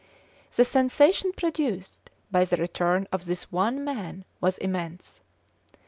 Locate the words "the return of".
2.43-3.25